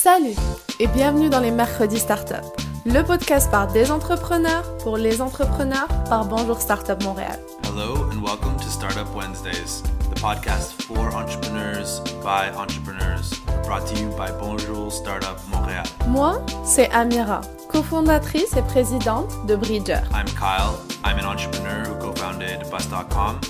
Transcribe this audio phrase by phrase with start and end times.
[0.00, 0.36] Salut
[0.78, 2.44] et bienvenue dans les Mercredis Startup,
[2.86, 7.40] le podcast par des entrepreneurs pour les entrepreneurs par Bonjour Startup Montréal.
[7.64, 14.08] Hello and welcome to Startup Wednesdays, the podcast for entrepreneurs by entrepreneurs, brought to you
[14.10, 15.82] by Bonjour Startup Montréal.
[16.06, 20.02] Moi, c'est Amira, cofondatrice et présidente de Bridger.
[20.14, 20.78] I'm Kyle.
[21.04, 23.40] I'm an entrepreneur who co-founded Bus.com.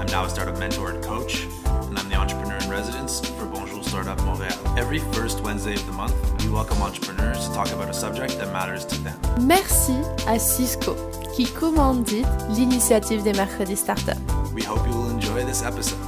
[0.00, 1.46] I'm now a startup mentor and coach,
[1.90, 4.39] and I'm the entrepreneur in residence for Bonjour Startup Montréal.
[4.80, 8.50] Every first Wednesday of the month, we welcome entrepreneurs to talk about a subject that
[8.50, 9.14] matters to them.
[9.46, 9.92] Merci
[10.26, 10.96] à Cisco
[11.34, 14.16] qui commandite l'initiative des Mercredis Startup.
[14.54, 15.98] We hope you will enjoy this episode.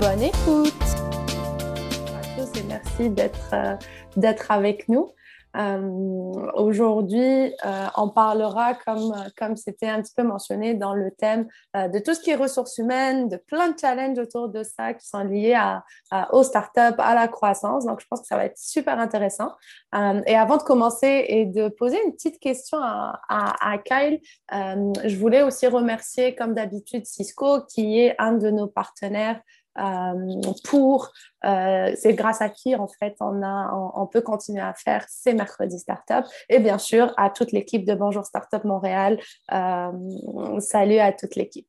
[0.00, 0.72] Bonne écoute
[2.16, 3.76] à tous et merci d'être euh,
[4.16, 5.12] d'être avec nous.
[5.56, 5.80] Euh,
[6.54, 11.88] Aujourd'hui, euh, on parlera, comme comme c'était un petit peu mentionné dans le thème, euh,
[11.88, 15.06] de tout ce qui est ressources humaines, de plein de challenges autour de ça qui
[15.06, 17.84] sont liés à, à, aux startups, à la croissance.
[17.86, 19.52] Donc, je pense que ça va être super intéressant.
[20.26, 25.66] Et avant de commencer et de poser une petite question à, Kyle, je voulais aussi
[25.66, 29.40] remercier, comme d'habitude, Cisco, qui est un de nos partenaires
[30.64, 31.12] pour,
[31.44, 35.32] euh, c'est grâce à qui en fait on, a, on, peut continuer à faire ces
[35.32, 39.20] mercredis startup et bien sûr à toute l'équipe de Bonjour Startup Montréal.
[39.52, 41.66] Euh, salut à toute l'équipe.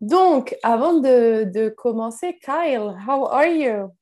[0.00, 3.92] Donc, avant de, de, commencer, Kyle, how are you?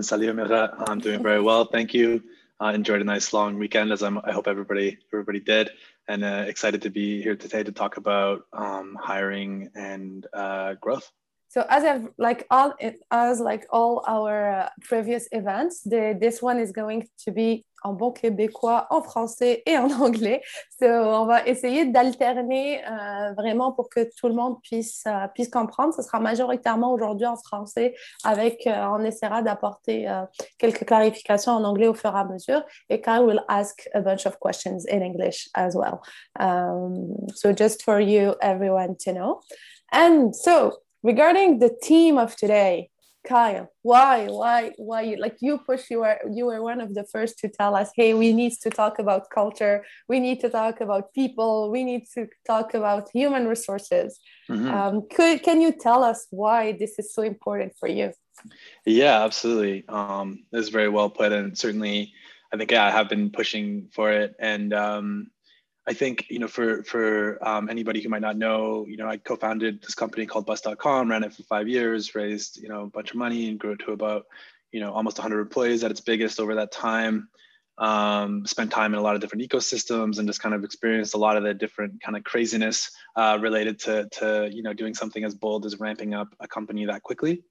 [0.00, 2.22] Salut Amira, I'm doing very well, thank you.
[2.60, 5.70] I enjoyed a nice long weekend, as I'm, I hope everybody everybody did,
[6.08, 11.10] and uh, excited to be here today to talk about um, hiring and uh, growth.
[11.56, 12.74] So as I've like all
[13.10, 17.94] as like all our uh, previous events, the, this one is going to be en
[17.94, 20.42] bon québécois, en français et en anglais.
[20.78, 25.48] So on va essayer d'alterner euh, vraiment pour que tout le monde puisse euh, puisse
[25.48, 25.94] comprendre.
[25.94, 30.06] Ce sera majoritairement aujourd'hui en français, avec euh, on essaiera d'apporter
[30.58, 32.62] quelques clarifications en anglais au fur et à mesure.
[32.90, 36.02] Et Kyle will ask a bunch of questions in English as well.
[36.38, 39.40] Um, so just for you, everyone to know.
[39.90, 42.90] And so regarding the theme of today
[43.24, 47.04] kyle why why why you, like you push you were you were one of the
[47.04, 50.80] first to tell us hey we need to talk about culture we need to talk
[50.80, 54.18] about people we need to talk about human resources.
[54.50, 54.70] Mm-hmm.
[54.76, 58.12] um, could can you tell us why this is so important for you?
[58.84, 59.84] Yeah absolutely.
[59.88, 62.12] Um, that's very well put and certainly
[62.52, 65.30] i think yeah, i have been pushing for it and um,
[65.88, 69.18] I think you know for for um, anybody who might not know, you know, I
[69.18, 73.10] co-founded this company called Bus.com, ran it for five years, raised you know a bunch
[73.10, 74.26] of money, and grew it to about
[74.72, 77.28] you know almost 100 employees at its biggest over that time.
[77.78, 81.18] Um, spent time in a lot of different ecosystems and just kind of experienced a
[81.18, 85.22] lot of the different kind of craziness uh, related to to you know doing something
[85.24, 87.44] as bold as ramping up a company that quickly.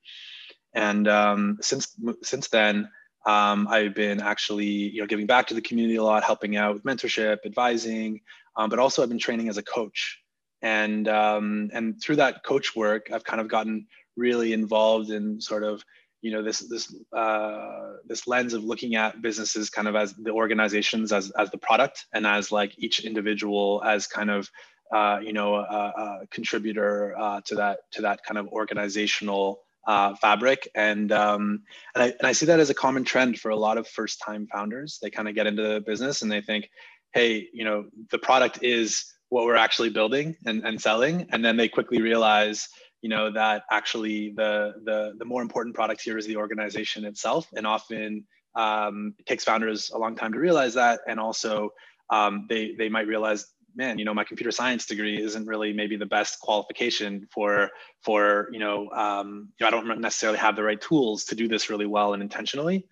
[0.73, 2.90] And um, since since then,
[3.25, 6.74] um, I've been actually, you know, giving back to the community a lot, helping out
[6.74, 8.22] with mentorship, advising,
[8.56, 10.22] um, but also I've been training as a coach.
[10.62, 15.64] And um, and through that coach work, I've kind of gotten really involved in sort
[15.64, 15.84] of,
[16.22, 20.31] you know, this this uh, this lens of looking at businesses kind of as the
[20.31, 24.50] organizations as as the product and as like each individual as kind of
[24.94, 30.16] uh, you know a, a contributor uh, to that to that kind of organizational uh,
[30.16, 30.68] fabric.
[30.75, 31.62] And um,
[31.94, 34.22] and I, and I see that as a common trend for a lot of first
[34.25, 35.00] time founders.
[35.01, 36.69] They kind of get into the business and they think
[37.13, 41.28] hey you know the product is what we're actually building and, and selling.
[41.31, 42.68] And then they quickly realize
[43.01, 47.47] you know that actually the the the more important product here is the organization itself.
[47.56, 48.25] And often
[48.56, 51.02] um, it takes founders a long time to realize that.
[51.07, 51.72] And also
[52.09, 55.97] um, they they might realize man, you know, my computer science degree isn't really maybe
[55.97, 57.69] the best qualification for
[58.02, 61.47] for you know, um, you know, I don't necessarily have the right tools to do
[61.47, 62.88] this really well and intentionally.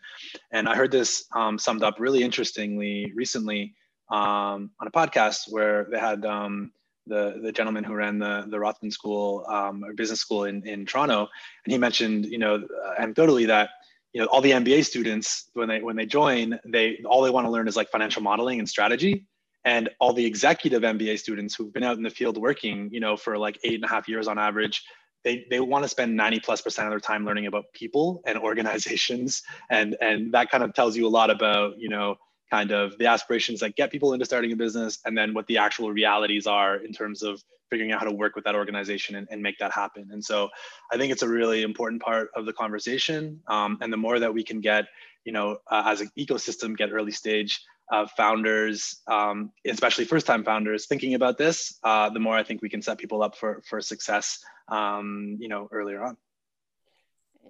[0.51, 3.75] And I heard this um, summed up really interestingly recently
[4.09, 6.71] um, on a podcast where they had um,
[7.07, 10.85] the the gentleman who ran the the Rothman School um, or business school in in
[10.85, 11.27] Toronto,
[11.65, 13.69] and he mentioned you know uh, anecdotally that
[14.13, 17.45] you know all the MBA students when they when they join they all they want
[17.45, 19.25] to learn is like financial modeling and strategy
[19.65, 23.15] and all the executive MBA students who've been out in the field working, you know,
[23.15, 24.83] for like eight and a half years on average,
[25.23, 28.37] they, they want to spend 90 plus percent of their time learning about people and
[28.37, 29.41] organizations.
[29.69, 32.17] And, and that kind of tells you a lot about, you know,
[32.51, 35.57] kind of the aspirations that get people into starting a business and then what the
[35.57, 39.27] actual realities are in terms of figuring out how to work with that organization and,
[39.31, 40.07] and make that happen.
[40.11, 40.49] And so
[40.91, 43.41] I think it's a really important part of the conversation.
[43.47, 44.85] Um, and the more that we can get,
[45.25, 50.87] you know, uh, as an ecosystem, get early stage uh, founders, um, especially first-time founders,
[50.87, 53.81] thinking about this, uh, the more I think we can set people up for for
[53.81, 54.43] success.
[54.69, 56.17] Um, you know, earlier on.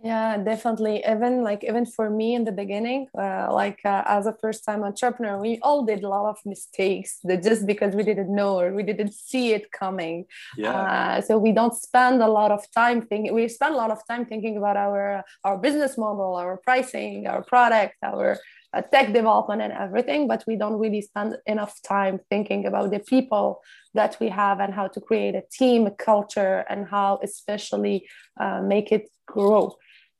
[0.03, 1.01] Yeah, definitely.
[1.07, 4.83] Even like even for me in the beginning, uh, like uh, as a first time
[4.83, 8.73] entrepreneur, we all did a lot of mistakes that just because we didn't know or
[8.73, 10.25] we didn't see it coming.
[10.57, 10.73] Yeah.
[10.73, 13.33] Uh, so we don't spend a lot of time thinking.
[13.33, 17.41] We spend a lot of time thinking about our our business model, our pricing, our
[17.41, 18.39] product, our
[18.81, 23.61] tech development and everything, but we don't really spend enough time thinking about the people
[23.93, 28.07] that we have and how to create a team, culture, and how especially
[28.39, 29.75] uh, make it grow.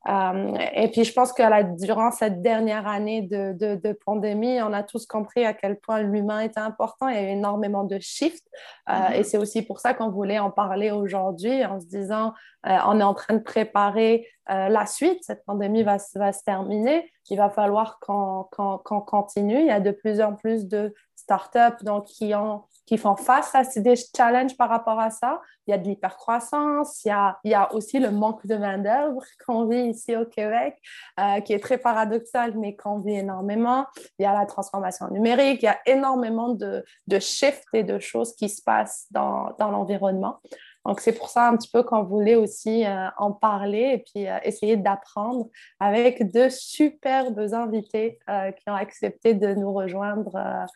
[0.06, 4.74] Um, et puis, je pense que durant cette dernière année de, de, de, pandémie, on
[4.74, 7.08] a tous compris à quel point l'humain était important.
[7.08, 8.46] Il y a eu énormément de shifts.
[8.90, 9.16] Euh, mm -hmm.
[9.16, 12.34] Et c'est aussi pour ça qu'on voulait en parler aujourd'hui en se disant,
[12.68, 15.20] euh, on est en train de préparer euh, la suite.
[15.24, 17.10] Cette pandémie va, va, se terminer.
[17.30, 19.60] Il va falloir qu'on qu qu continue.
[19.60, 23.56] Il y a de plus en plus de startups donc, qui ont qui font face
[23.56, 25.42] à des challenges par rapport à ça.
[25.68, 28.56] Il y a de l'hypercroissance, il, y a, il y a aussi le manque de
[28.56, 30.78] main-d'œuvre qu'on vit ici au Québec,
[31.20, 33.86] euh, qui est très paradoxal, mais qu'on vit énormément.
[34.20, 38.00] Il y a la transformation numérique, il y a énormément de, de shifts et de
[38.00, 40.40] choses qui se passent dans, dans l'environnement.
[40.86, 44.28] Donc, c'est pour ça un petit peu qu'on voulait aussi euh, en parler et puis
[44.28, 45.48] euh, essayer d'apprendre
[45.80, 50.68] avec deux superbes invités qui ont accepté de nous rejoindre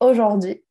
[0.00, 0.64] aujourd'hui.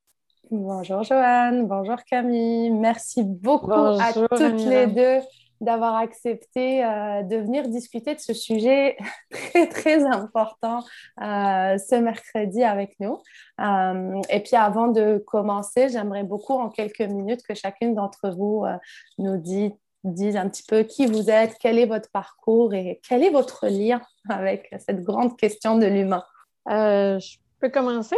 [0.55, 2.69] Bonjour Joanne, bonjour Camille.
[2.69, 4.69] Merci beaucoup bonjour, à toutes Amira.
[4.69, 5.19] les deux
[5.61, 8.95] d'avoir accepté euh, de venir discuter de ce sujet
[9.31, 10.81] très, très important
[11.23, 13.17] euh, ce mercredi avec nous.
[13.61, 18.63] Euh, et puis avant de commencer, j'aimerais beaucoup en quelques minutes que chacune d'entre vous
[18.63, 18.77] euh,
[19.17, 19.71] nous dise,
[20.03, 23.65] dise un petit peu qui vous êtes, quel est votre parcours et quel est votre
[23.69, 26.23] lien avec cette grande question de l'humain.
[26.69, 28.17] Euh, je peux commencer?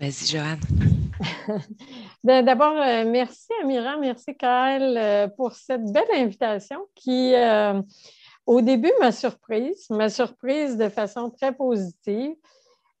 [0.00, 0.93] Vas-y, Joanne.
[2.24, 7.80] D'abord, euh, merci Amira, merci Kyle euh, pour cette belle invitation qui, euh,
[8.46, 12.34] au début, m'a surprise, m'a surprise de façon très positive,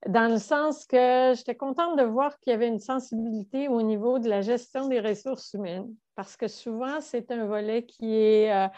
[0.06, 4.18] dans le sens que j'étais contente de voir qu'il y avait une sensibilité au niveau
[4.18, 8.70] de la gestion des ressources humaines, parce que souvent, c'est un volet qui est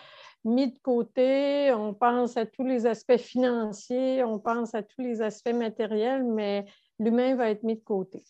[0.44, 5.20] mis de côté, on pense à tous les aspects financiers, on pense à tous les
[5.20, 6.64] aspects matériels, mais
[7.00, 8.22] l'humain va être mis de côté.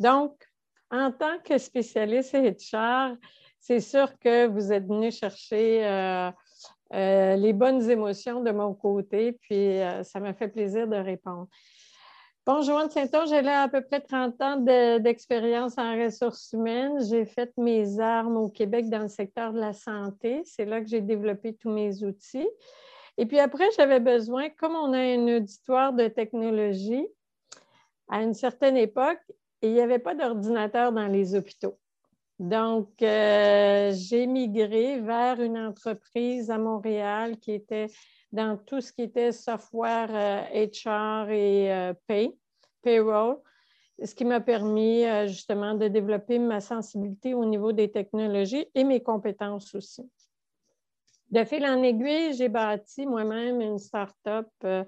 [0.00, 0.36] Donc,
[0.90, 3.16] en tant que spécialiste HR,
[3.60, 6.30] c'est sûr que vous êtes venu chercher euh,
[6.92, 11.48] euh, les bonnes émotions de mon côté, puis euh, ça m'a fait plaisir de répondre.
[12.46, 14.56] Bon, Joanne Saint-Onge, j'ai là à peu près 30 ans
[15.00, 17.02] d'expérience en ressources humaines.
[17.08, 20.42] J'ai fait mes armes au Québec dans le secteur de la santé.
[20.44, 22.46] C'est là que j'ai développé tous mes outils.
[23.16, 27.06] Et puis après, j'avais besoin, comme on a un auditoire de technologie,
[28.10, 29.22] à une certaine époque,
[29.66, 31.78] il n'y avait pas d'ordinateur dans les hôpitaux.
[32.38, 37.86] Donc, euh, j'ai migré vers une entreprise à Montréal qui était
[38.32, 42.36] dans tout ce qui était software euh, HR et euh, pay,
[42.82, 43.36] payroll,
[44.02, 48.82] ce qui m'a permis euh, justement de développer ma sensibilité au niveau des technologies et
[48.82, 50.10] mes compétences aussi.
[51.30, 54.84] De fil en aiguille, j'ai bâti moi-même une start-up euh,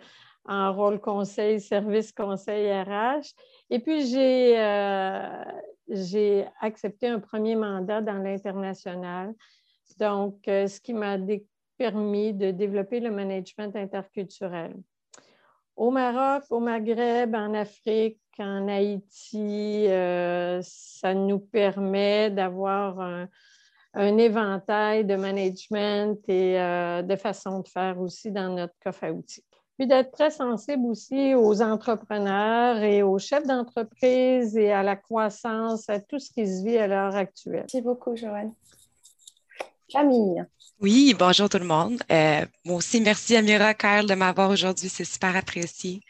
[0.48, 3.34] en rôle conseil, service conseil RH.
[3.70, 9.34] Et puis, j'ai euh, accepté un premier mandat dans l'international.
[9.98, 11.16] Donc, euh, ce qui m'a
[11.76, 14.74] permis de développer le management interculturel.
[15.74, 23.28] Au Maroc, au Maghreb, en Afrique, en Haïti, euh, ça nous permet d'avoir un,
[23.98, 26.54] éventail de management et
[27.02, 29.42] de façon de faire aussi dans notre coffre à outils
[29.76, 35.88] puis d'être très sensible aussi aux entrepreneurs et aux chefs d'entreprise et à la croissance,
[35.88, 37.66] à tout ce qui se vit à l'heure actuelle.
[37.72, 38.52] Merci beaucoup, Joanne.
[39.88, 40.44] Camille.
[40.80, 42.02] Oui, bonjour tout le monde.
[42.10, 44.88] Euh, moi aussi, merci Amira, Kyle, de m'avoir aujourd'hui.
[44.88, 46.00] C'est super apprécié.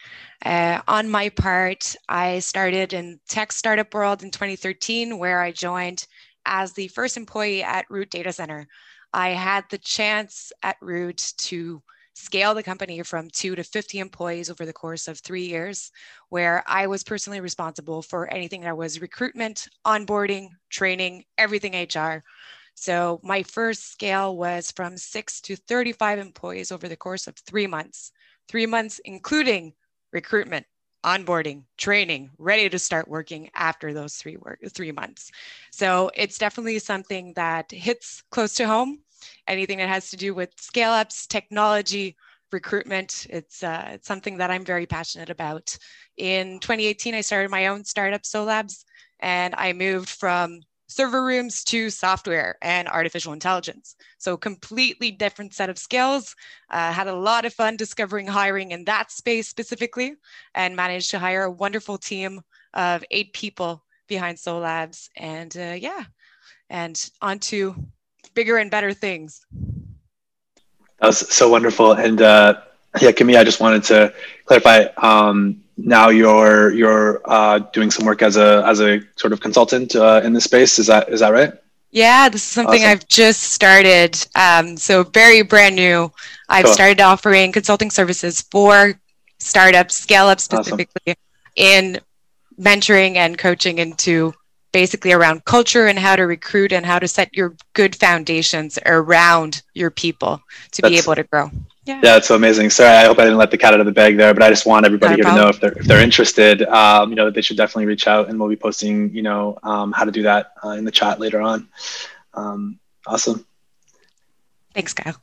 [0.45, 6.07] Uh, on my part, I started in tech startup world in 2013, where I joined
[6.45, 8.67] as the first employee at Root Data Center.
[9.13, 11.83] I had the chance at Root to
[12.17, 15.93] scale the company from two to 50 employees over the course of three years,
[16.31, 22.25] where I was personally responsible for anything that was recruitment, onboarding, training, everything HR.
[22.75, 27.67] So my first scale was from six to 35 employees over the course of three
[27.67, 28.13] months,
[28.49, 29.75] three months, including
[30.11, 30.65] recruitment,
[31.05, 35.31] onboarding, training, ready to start working after those three work, three months.
[35.71, 39.01] So it's definitely something that hits close to home
[39.47, 42.17] anything that has to do with scale ups, technology,
[42.53, 43.27] recruitment.
[43.31, 45.77] It's, uh, it's something that I'm very passionate about.
[46.17, 48.85] In 2018, I started my own startup, Solabs,
[49.21, 53.97] and I moved from server rooms to software and artificial intelligence.
[54.19, 56.35] So completely different set of skills.
[56.71, 60.15] Uh, had a lot of fun discovering hiring in that space specifically
[60.55, 62.41] and managed to hire a wonderful team
[62.75, 65.11] of eight people behind Soul Labs.
[65.17, 66.05] And uh, yeah,
[66.71, 67.75] and on to
[68.37, 69.45] bigger and better things.
[71.01, 71.93] That was so wonderful.
[71.93, 72.61] And uh,
[73.01, 74.15] yeah, Camille, I just wanted to
[74.45, 74.85] clarify.
[74.99, 79.97] Um, now you're you're uh, doing some work as a as a sort of consultant
[79.97, 80.79] uh, in this space.
[80.79, 81.53] Is that is that right?
[81.91, 82.91] Yeah, this is something awesome.
[82.91, 84.17] I've just started.
[84.35, 86.13] Um, so very brand new.
[86.49, 86.75] I've cool.
[86.75, 88.99] started offering consulting services for
[89.39, 91.17] startups, scale up specifically awesome.
[91.57, 92.01] in
[92.59, 94.35] mentoring and coaching into
[94.73, 99.63] basically around culture and how to recruit and how to set your good foundations around
[99.75, 100.43] your people
[100.73, 101.51] to That's, be able to grow.
[101.87, 102.01] Yeah.
[102.03, 102.71] yeah, it's so amazing.
[102.71, 104.49] Sorry, I hope I didn't let the cat out of the bag there, but I
[104.51, 107.43] just want everybody here to know if they're if they're interested, um, you know, they
[107.43, 110.53] should definitely reach out, and we'll be posting, you know, um, how to do that
[110.65, 111.69] uh, in the chat later on.
[112.35, 113.47] Um, awesome.
[114.75, 115.17] Thanks, Kyle.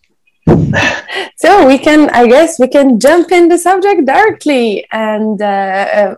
[1.37, 6.15] so we can, I guess, we can jump in the subject directly, and uh, uh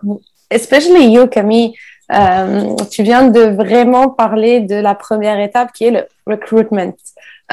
[0.50, 1.74] especially you, Camille.
[2.12, 6.94] Euh, tu viens de vraiment parler de la première étape qui est le recruitment.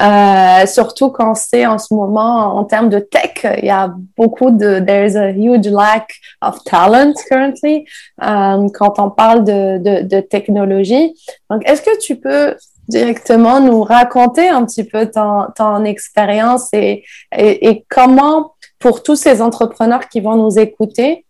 [0.00, 4.50] Euh, surtout quand c'est en ce moment en termes de tech, il y a beaucoup
[4.50, 7.84] de there's a huge lack of talent currently
[8.22, 11.14] euh, quand on parle de, de, technologie.
[11.48, 12.56] Donc, est-ce que tu peux
[12.88, 19.40] directement nous raconter un petit peu ton, ton expérience et, et comment pour tous ces
[19.40, 21.24] entrepreneurs qui vont nous écouter,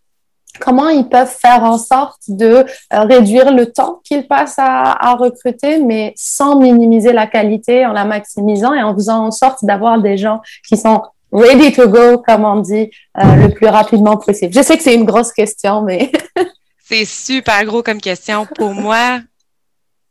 [0.59, 5.79] comment ils peuvent faire en sorte de euh, réduire le temps qu'ils passent à, recruter,
[5.79, 10.17] mais sans minimiser la qualité, en la maximisant et en faisant en sorte d'avoir des
[10.17, 14.53] gens qui sont ready to go, comme on dit, euh, le plus rapidement possible.
[14.53, 16.11] Je sais que c'est une grosse question, mais...
[16.83, 18.45] c'est super gros comme question.
[18.55, 19.19] Pour moi,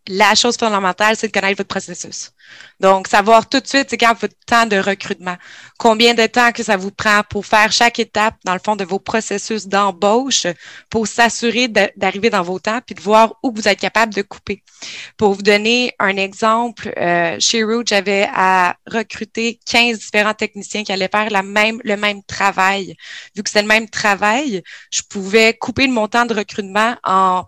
[0.09, 2.33] la chose fondamentale, c'est de connaître votre processus.
[2.79, 5.37] Donc, savoir tout de suite, c'est quand votre temps de recrutement.
[5.79, 8.85] Combien de temps que ça vous prend pour faire chaque étape, dans le fond, de
[8.85, 10.47] vos processus d'embauche
[10.91, 14.63] pour s'assurer d'arriver dans vos temps puis de voir où vous êtes capable de couper?
[15.17, 20.93] Pour vous donner un exemple, euh, chez Root, j'avais à recruter 15 différents techniciens qui
[20.93, 22.95] allaient faire la même, le même travail.
[23.35, 27.45] Vu que c'est le même travail, je pouvais couper le montant de recrutement en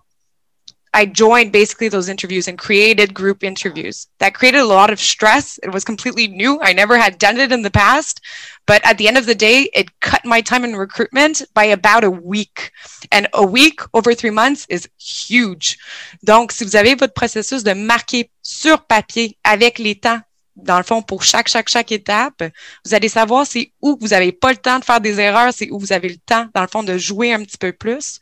[0.96, 4.06] I joined basically those interviews and created group interviews.
[4.18, 5.58] That created a lot of stress.
[5.62, 6.58] It was completely new.
[6.62, 8.22] I never had done it in the past.
[8.66, 12.02] But at the end of the day, it cut my time in recruitment by about
[12.02, 12.72] a week.
[13.12, 15.76] And a week over three months is huge.
[16.24, 20.22] Donc, si vous avez votre processus de marquer sur papier avec les temps
[20.56, 22.42] dans le fond, pour chaque, chaque, chaque étape,
[22.84, 25.70] vous allez savoir c'est où vous n'avez pas le temps de faire des erreurs, c'est
[25.70, 28.18] où vous avez le temps, dans le fond, de jouer un petit peu plus.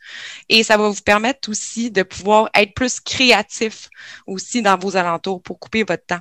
[0.49, 3.89] Et ça va vous permettre aussi de pouvoir être plus créatif
[4.27, 6.19] aussi dans vos alentours pour couper votre temps.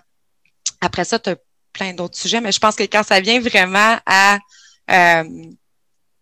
[0.81, 1.37] Après ça, tu as
[1.73, 4.39] plein d'autres sujets, mais je pense que quand ça vient vraiment à,
[4.91, 5.25] euh,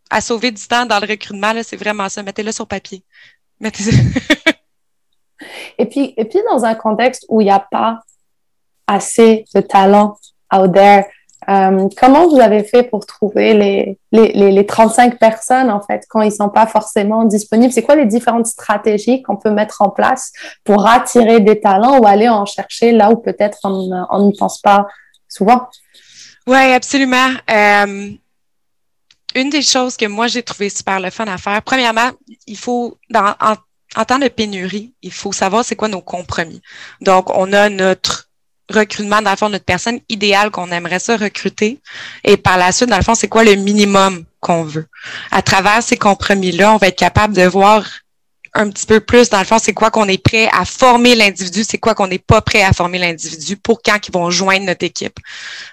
[0.09, 2.23] à sauver du temps dans le recrutement, c'est vraiment ça.
[2.23, 3.05] Mettez-le sur papier.
[3.61, 3.91] Mettez
[5.79, 8.01] et puis, et puis, dans un contexte où il n'y a pas
[8.87, 10.17] assez de talent
[10.55, 11.05] out there.
[11.49, 16.23] Euh, comment vous avez fait pour trouver les, les, les, 35 personnes, en fait, quand
[16.23, 17.73] ils sont pas forcément disponibles?
[17.73, 22.07] C'est quoi les différentes stratégies qu'on peut mettre en place pour attirer des talents ou
[22.07, 24.87] aller en chercher là où peut-être on n'y pense pas
[25.29, 25.69] souvent?
[26.47, 27.31] Oui, absolument.
[27.51, 28.11] Euh,
[29.35, 32.11] une des choses que moi, j'ai trouvé super le fun à faire, premièrement,
[32.47, 33.35] il faut, dans,
[33.97, 36.63] en temps de pénurie, il faut savoir c'est quoi nos compromis.
[37.01, 38.22] Donc, on a notre
[38.71, 41.81] recrutement, dans le fond, notre personne idéale qu'on aimerait ça recruter.
[42.25, 44.87] Et par la suite, dans le fond, c'est quoi le minimum qu'on veut?
[45.31, 47.85] À travers ces compromis-là, on va être capable de voir
[48.55, 51.65] un petit peu plus, dans le fond, c'est quoi qu'on est prêt à former l'individu,
[51.67, 54.85] c'est quoi qu'on n'est pas prêt à former l'individu pour quand ils vont joindre notre
[54.85, 55.19] équipe.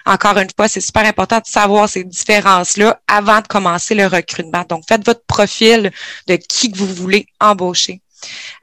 [0.06, 4.64] Encore une fois, c'est super important de savoir ces différences-là avant de commencer le recrutement.
[4.68, 5.90] Donc, faites votre profil
[6.26, 8.00] de qui que vous voulez embaucher.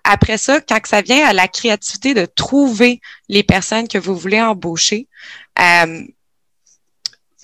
[0.04, 4.42] Après ça, quand ça vient à la créativité de trouver les personnes que vous voulez
[4.42, 5.08] embaucher,
[5.60, 6.04] euh,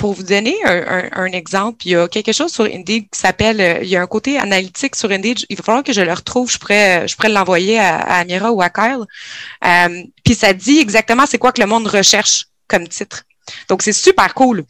[0.03, 3.79] pour vous donner un, exemple, il y a quelque chose sur Indeed qui s'appelle, euh,
[3.83, 5.45] il y a un côté analytique sur Indeed.
[5.49, 6.51] Il va falloir que je le retrouve.
[6.51, 9.05] Je pourrais, l'envoyer à, Amira ou à Kyle.
[9.65, 13.23] Euh, puis ça dit exactement c'est quoi que le monde recherche comme titre.
[13.69, 14.65] Donc c'est super cool.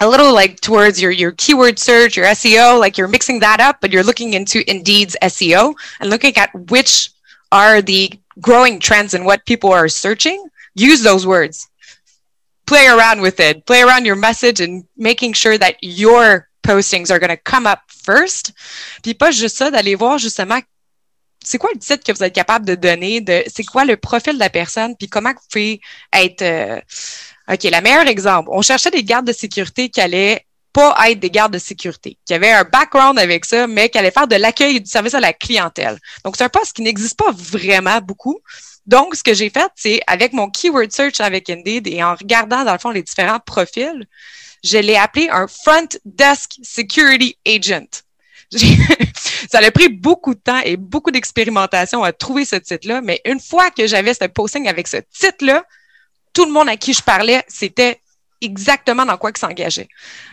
[0.00, 3.80] A little like towards your your keyword search, your SEO, like you're mixing that up,
[3.80, 7.10] but you're looking into Indeed's SEO and looking at which
[7.52, 10.44] are the growing trends and what people are searching.
[10.74, 11.68] Use those words.
[12.66, 13.66] Play around with it.
[13.66, 17.80] Play around your message and making sure that your postings are going to come up
[17.88, 18.52] first.
[19.02, 20.60] Puis pas juste ça, d'aller voir justement
[21.42, 24.34] c'est quoi le titre que vous êtes capable de donner, de c'est quoi le profil
[24.34, 25.80] de la personne, puis comment vous pouvez
[26.12, 26.42] être.
[26.42, 26.80] Euh,
[27.52, 31.30] OK, la meilleure exemple, on cherchait des gardes de sécurité qui allaient pas être des
[31.30, 34.76] gardes de sécurité, qui avaient un background avec ça, mais qui allaient faire de l'accueil
[34.76, 35.98] et du service à la clientèle.
[36.24, 38.38] Donc, c'est un poste qui n'existe pas vraiment beaucoup.
[38.86, 42.64] Donc, ce que j'ai fait, c'est avec mon keyword search avec Indeed et en regardant,
[42.64, 44.06] dans le fond, les différents profils,
[44.62, 48.02] je l'ai appelé un front desk security agent.
[49.50, 53.40] ça a pris beaucoup de temps et beaucoup d'expérimentation à trouver ce titre-là, mais une
[53.40, 55.64] fois que j'avais ce posting avec ce titre-là,
[56.32, 58.00] tout le monde à qui je parlais, c'était
[58.40, 59.88] exactement dans quoi que s'engageait.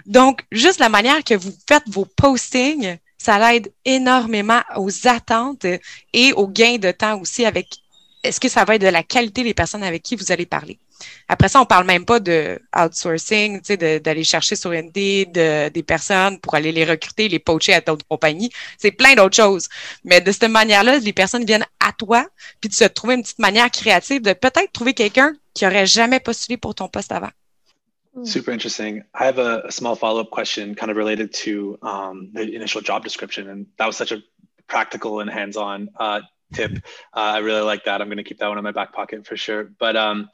[0.05, 5.65] Donc, juste la manière que vous faites vos postings, ça l'aide énormément aux attentes
[6.13, 7.67] et aux gains de temps aussi avec
[8.23, 10.79] est-ce que ça va être de la qualité des personnes avec qui vous allez parler?
[11.27, 15.83] Après ça, on parle même pas de outsourcing, tu d'aller chercher sur Indeed de, des
[15.83, 18.49] personnes pour aller les recruter, les poacher à d'autres compagnies.
[18.77, 19.69] C'est plein d'autres choses.
[20.03, 22.25] Mais de cette manière-là, les personnes viennent à toi,
[22.59, 26.19] puis de se trouver une petite manière créative de peut-être trouver quelqu'un qui aurait jamais
[26.19, 27.31] postulé pour ton poste avant.
[28.13, 28.25] Hmm.
[28.25, 29.03] Super interesting.
[29.13, 33.03] I have a, a small follow-up question kind of related to um, the initial job
[33.03, 33.49] description.
[33.49, 34.21] And that was such a
[34.67, 36.21] practical and hands-on uh,
[36.53, 36.71] tip.
[37.15, 38.01] Uh, I really like that.
[38.01, 39.63] I'm going to keep that one in my back pocket for sure.
[39.79, 40.29] But um,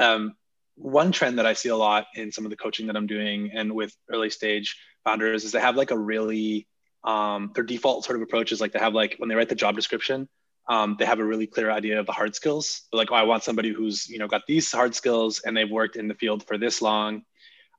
[0.00, 0.34] um,
[0.76, 3.50] one trend that I see a lot in some of the coaching that I'm doing
[3.52, 6.66] and with early stage founders is they have like a really
[7.04, 9.54] um, their default sort of approach is like they have like when they write the
[9.54, 10.26] job description,
[10.68, 12.82] um, they have a really clear idea of the hard skills.
[12.92, 15.96] Like, oh, I want somebody who's you know got these hard skills and they've worked
[15.96, 17.22] in the field for this long.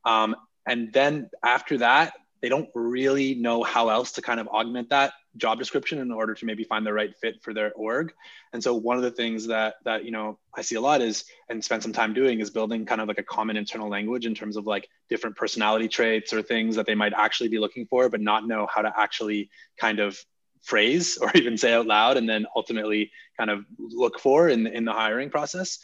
[0.04, 0.36] Um,
[0.68, 5.14] and then after that, they don't really know how else to kind of augment that
[5.38, 8.14] job description in order to maybe find the right fit for their org.
[8.54, 11.26] And so one of the things that that you know I see a lot is
[11.50, 14.36] and spend some time doing is building kind of like a common internal language in
[14.36, 18.10] terms of like different personality traits or things that they might actually be looking for,
[18.10, 20.18] but not know how to actually kind of
[20.66, 24.86] phrase or even say out loud and then ultimately kind of look for in, in
[24.86, 25.80] the hiring process.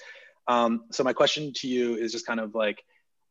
[0.47, 2.83] Um, so my question to you is just kind of like,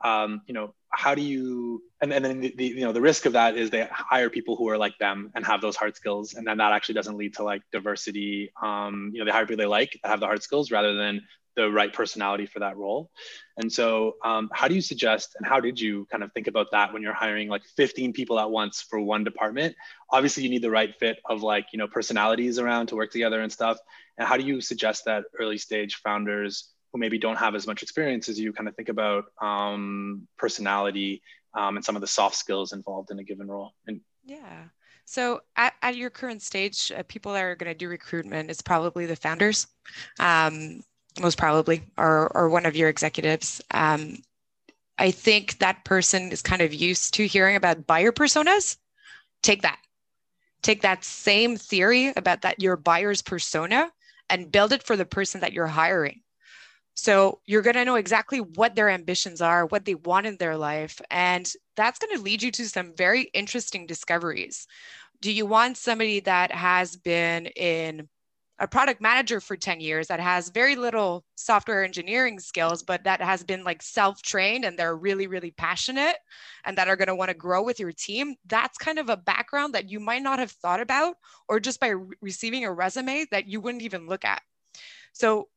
[0.02, 3.25] um, you know, how do you and, and then the, the, you know the risk
[3.26, 6.35] of that is they hire people who are like them and have those hard skills
[6.35, 9.62] and then that actually doesn't lead to like diversity um, you know they hire people
[9.62, 11.23] they like that have the hard skills rather than
[11.60, 13.10] the right personality for that role
[13.56, 16.66] and so um, how do you suggest and how did you kind of think about
[16.73, 19.75] that when you're hiring like 15 people at once for one department
[20.10, 23.40] obviously you need the right fit of like you know personalities around to work together
[23.40, 23.78] and stuff
[24.18, 27.82] and how do you suggest that early stage founders who maybe don't have as much
[27.82, 31.23] experience as you kind of think about um, personality
[31.54, 33.73] um, and some of the soft skills involved in a given role.
[33.86, 34.64] And yeah.
[35.04, 38.62] So at, at your current stage, uh, people that are going to do recruitment is
[38.62, 39.66] probably the founders,
[40.20, 40.82] um,
[41.20, 43.60] most probably, or, or one of your executives.
[43.70, 44.18] Um,
[44.99, 48.76] I think that person is kind of used to hearing about buyer personas.
[49.42, 49.78] Take that.
[50.62, 53.90] Take that same theory about that your buyer's persona
[54.28, 56.20] and build it for the person that you're hiring.
[56.94, 60.56] So you're going to know exactly what their ambitions are, what they want in their
[60.56, 61.00] life.
[61.10, 64.66] And that's going to lead you to some very interesting discoveries.
[65.23, 68.08] Do you want somebody that has been in
[68.60, 73.23] a product manager for 10 years that has very little software engineering skills, but that
[73.23, 76.16] has been like self trained and they're really, really passionate
[76.66, 78.34] and that are going to want to grow with your team?
[78.46, 81.16] That's kind of a background that you might not have thought about,
[81.49, 84.42] or just by re- receiving a resume that you wouldn't even look at.
[85.14, 85.49] So,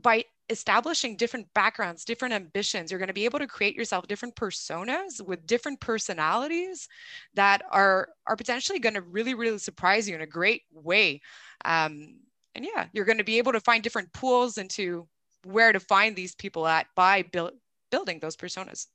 [0.00, 2.90] by establishing different backgrounds, different ambitions.
[2.90, 6.88] You're going to be able to create yourself different personas with different personalities
[7.34, 11.20] that are are potentially going to really, really surprise you in a great way.
[11.64, 12.18] Um,
[12.54, 15.06] and yeah, you're going to be able to find different pools into
[15.44, 17.52] where to find these people at by build,
[17.90, 18.86] building those personas.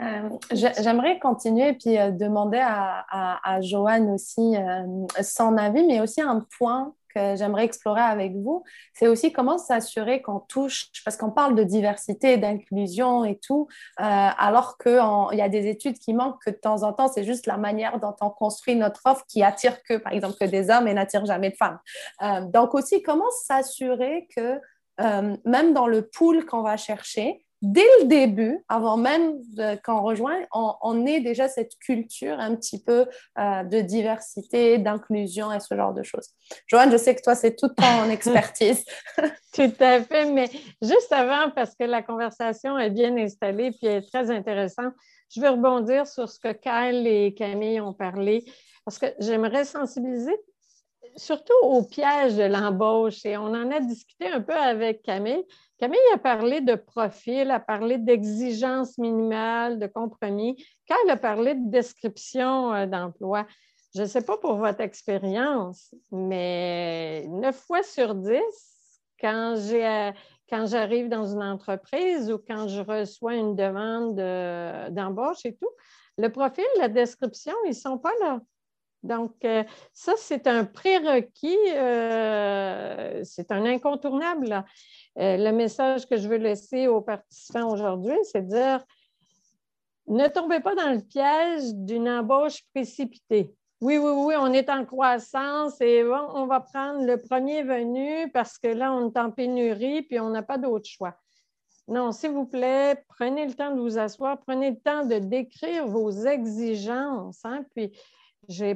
[0.00, 6.00] Euh, J'aimerais continuer puis euh, demander à, à, à Joanne aussi euh, son avis, mais
[6.00, 6.94] aussi un point
[7.36, 12.36] j'aimerais explorer avec vous, c'est aussi comment s'assurer qu'on touche, parce qu'on parle de diversité,
[12.36, 13.68] d'inclusion et tout,
[14.00, 17.24] euh, alors qu'il y a des études qui manquent que de temps en temps, c'est
[17.24, 20.70] juste la manière dont on construit notre offre qui attire que, par exemple, que des
[20.70, 21.78] hommes et n'attire jamais de femmes.
[22.22, 24.60] Euh, donc aussi, comment s'assurer que
[25.00, 29.40] euh, même dans le pool qu'on va chercher, dès le début, avant même
[29.84, 33.06] qu'on rejoigne, on, on, ait déjà cette culture un petit peu
[33.38, 36.28] euh, de diversité, d'inclusion et ce genre de choses.
[36.66, 38.84] Joanne, je sais que toi, c'est toute ton expertise.
[39.54, 40.48] Tout à fait, mais
[40.82, 44.94] juste avant, parce que la conversation est bien installée puis est très intéressante,
[45.34, 48.44] je veux rebondir sur ce que Kyle et Camille ont parlé,
[48.84, 50.36] parce que j'aimerais sensibiliser
[51.16, 55.44] surtout au piège de l'embauche et on en a discuté un peu avec Camille.
[55.78, 60.62] Camille a parlé de profil, a parlé d'exigence minimale, de compromis.
[60.88, 63.46] Quand elle a parlé de description euh, d'emploi,
[63.94, 69.54] je ne sais pas pour votre expérience, mais neuf fois sur dix, quand
[70.50, 74.16] quand j'arrive dans une entreprise ou quand je reçois une demande
[74.94, 75.70] d'embauche et tout,
[76.16, 78.40] le profil, la description, ils ne sont pas là.
[79.04, 79.62] Donc, euh,
[79.92, 84.64] ça, c'est un prérequis, euh, c'est un incontournable.
[85.18, 88.84] Euh, le message que je veux laisser aux participants aujourd'hui, c'est de dire
[90.06, 93.54] ne tombez pas dans le piège d'une embauche précipitée.
[93.80, 98.58] Oui, oui, oui, on est en croissance et on va prendre le premier venu parce
[98.58, 101.14] que là, on est en pénurie puis on n'a pas d'autre choix.
[101.88, 105.86] Non, s'il vous plaît, prenez le temps de vous asseoir, prenez le temps de décrire
[105.86, 107.40] vos exigences.
[107.44, 107.92] Hein, puis,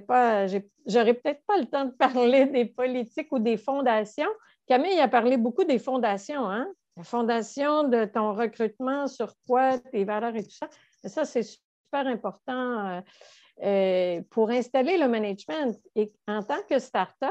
[0.06, 0.46] pas,
[0.86, 4.30] j'aurais peut-être pas le temps de parler des politiques ou des fondations.
[4.72, 6.66] Camille a parlé beaucoup des fondations, hein?
[6.96, 10.66] La fondation de ton recrutement, sur quoi, tes valeurs et tout ça.
[11.04, 12.88] Ça, c'est super important.
[12.88, 13.00] Euh,
[13.62, 15.78] euh, pour installer le management.
[15.94, 17.30] Et en tant que start-up,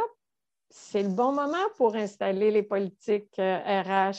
[0.70, 4.12] c'est le bon moment pour installer les politiques RH euh,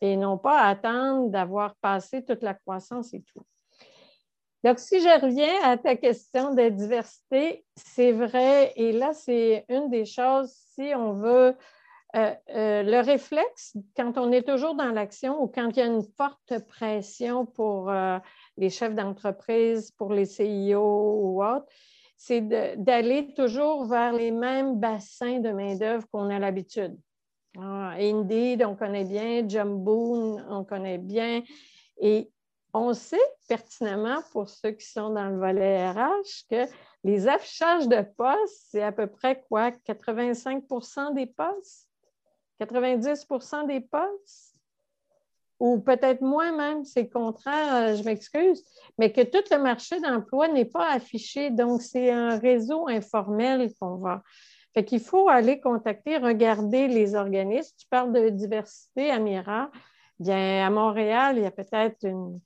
[0.00, 3.44] et non pas attendre d'avoir passé toute la croissance et tout.
[4.62, 9.90] Donc, si je reviens à ta question de diversité, c'est vrai, et là, c'est une
[9.90, 11.56] des choses, si on veut,
[12.14, 12.34] euh,
[12.82, 16.58] le réflexe, quand on est toujours dans l'action ou quand il y a une forte
[16.66, 17.92] pression pour
[18.56, 21.66] les chefs d'entreprise, pour les CIO ou autres,
[22.16, 22.42] c'est
[22.76, 26.96] d'aller toujours vers les mêmes bassins de main-d'œuvre qu'on a l'habitude.
[27.58, 31.42] Ah, Indeed, on connaît bien, Jumbo, on connaît bien.
[31.98, 32.30] Et
[32.72, 36.64] on sait pertinemment, pour ceux qui sont dans le volet RH, que
[37.04, 39.70] les affichages de postes, c'est à peu près quoi?
[39.70, 41.91] 85% des postes?
[42.64, 44.52] 90% des postes?
[45.62, 48.64] ou peut-être moins même, c'est le contraire, euh, je m'excuse,
[48.98, 51.50] mais que tout le marché d'emploi n'est pas affiché.
[51.50, 54.24] Donc, c'est un réseau informel qu'on va.
[54.74, 57.76] Fait qu'il faut aller contacter, regarder les organismes.
[57.78, 59.70] Tu parles de diversité, Amira.
[60.18, 62.40] Bien, à Montréal, il y a peut-être une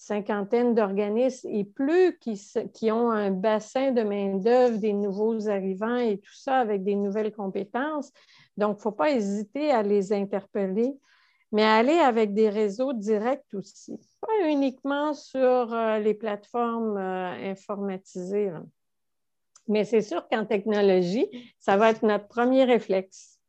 [0.00, 6.34] cinquantaine d'organismes et plus qui, ont un bassin de main-d'œuvre des nouveaux arrivants et tout
[6.34, 8.10] ça avec des nouvelles compétences.
[8.56, 10.96] Donc, il ne faut pas hésiter à les interpeller
[11.52, 18.52] mais aller avec des réseaux directs aussi, pas uniquement sur euh, les plateformes euh, informatisées.
[19.66, 21.26] Mais c'est sûr qu'en technologie,
[21.58, 23.39] ça va être notre premier réflexe.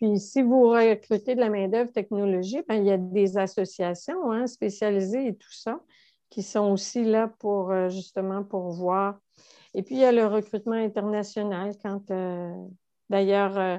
[0.00, 4.46] Puis, si vous recrutez de la main-d'œuvre technologie, ben, il y a des associations hein,
[4.46, 5.80] spécialisées et tout ça
[6.30, 9.18] qui sont aussi là pour euh, justement pour voir.
[9.74, 12.10] Et puis, il y a le recrutement international quand
[13.10, 13.76] D'ailleurs, euh,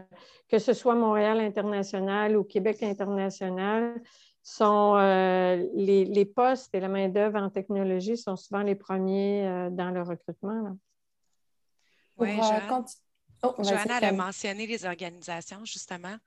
[0.49, 3.99] que ce soit Montréal International ou Québec International,
[4.43, 9.91] sont euh, les, postes et la main-d'œuvre en technologie sont souvent les premiers euh, dans
[9.91, 10.77] le recrutement.
[12.17, 12.83] Oui, Joanne,
[13.43, 16.17] oh, Joanne a mentionné les organisations, justement.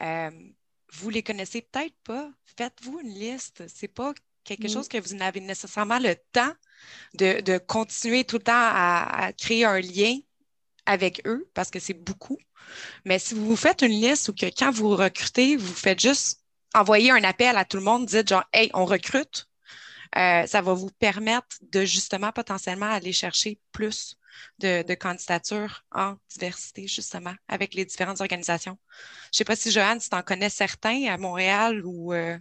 [0.00, 2.30] vous les connaissez peut-être pas.
[2.56, 3.66] Faites-vous une liste.
[3.68, 4.12] Ce n'est pas
[4.44, 6.52] quelque chose que vous n'avez nécessairement le temps
[7.14, 10.18] de, continuer tout le temps à créer un lien
[10.86, 12.38] avec eux parce que c'est beaucoup.
[13.04, 16.40] Mais si vous vous faites une liste ou que quand vous recrutez, vous faites juste
[16.74, 19.48] envoyer un appel à tout le monde, dites genre, hey, on recrute,
[20.16, 24.16] euh, ça va vous permettre de justement potentiellement aller chercher plus
[24.58, 28.78] de, candidatures en diversité, justement, avec les différentes organisations.
[29.24, 32.36] Je ne sais pas si, Joanne, si tu en connais certains à Montréal ou, euh,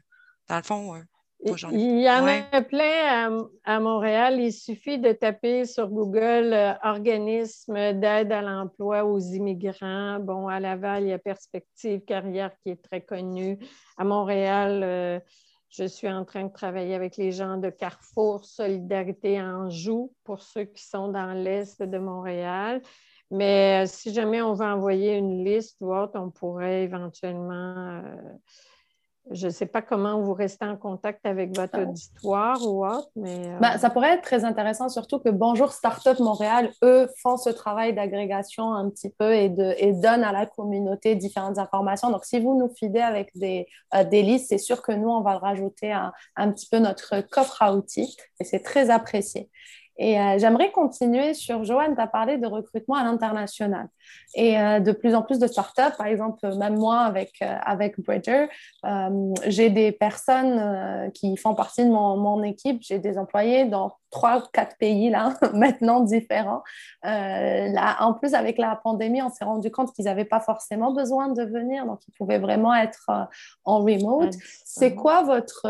[0.48, 1.02] dans le fond, euh,
[1.44, 4.40] il y en a plein à, Montréal.
[4.40, 10.20] Il suffit de taper sur Google euh, organisme d'aide à l'emploi aux immigrants.
[10.20, 13.58] Bon, à Laval, il y a Perspective Carrière qui est très connue.
[13.98, 15.20] À Montréal, euh,
[15.72, 20.66] je suis en train de travailler avec les gens de Carrefour Solidarité Anjou pour ceux
[20.66, 22.82] qui sont dans l'est de Montréal.
[23.32, 28.04] Mais euh, si jamais on veut envoyer une liste ou autre, on pourrait éventuellement
[29.30, 31.84] je ne sais pas comment vous restez en contact avec votre ah.
[31.84, 33.48] auditoire ou autre, mais...
[33.48, 37.50] Euh, ben, ça pourrait être très intéressant, surtout que Bonjour Startup Montréal, eux, font ce
[37.50, 42.10] travail d'agrégation un petit peu et, de, et donnent à la communauté différentes informations.
[42.10, 45.22] Donc, si vous nous fidez avec des, euh, des listes, c'est sûr que nous, on
[45.22, 49.50] va rajouter un, un petit peu notre coffre à outils et c'est très apprécié.
[49.98, 53.88] Et euh, j'aimerais continuer sur, Joanne, tu as parlé de recrutement à l'international.
[54.36, 58.00] Et euh, de plus en plus de startups, par exemple, même moi avec, euh, avec
[58.00, 58.48] Bridger,
[59.46, 64.44] j'ai des personnes qui font partie de mon, mon équipe, j'ai des employés dans trois,
[64.52, 66.64] quatre pays là, maintenant différents.
[67.04, 71.30] là, en plus, avec la pandémie, on s'est rendu compte qu'ils n'avaient pas forcément besoin
[71.30, 73.10] de venir, donc ils pouvaient vraiment être
[73.66, 74.34] en remote.
[74.66, 75.68] C'est quoi votre